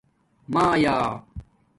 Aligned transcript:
مایآ 0.53 0.97